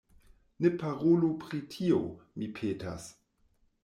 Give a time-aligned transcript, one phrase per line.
[0.65, 1.99] Ne parolu pri tio,
[2.39, 3.07] mi petas.